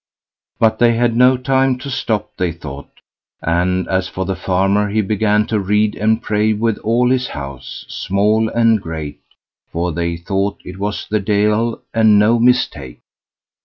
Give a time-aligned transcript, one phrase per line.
[0.57, 2.89] But they had no time to stop, they thought;
[3.39, 7.85] and, as for the farmer, he began to read and pray with all his house,
[7.87, 9.19] small and great,
[9.71, 13.01] for they thought it was the Deil, and no mistake.